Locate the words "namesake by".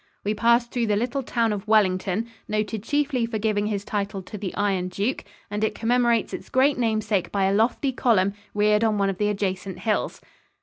6.79-7.43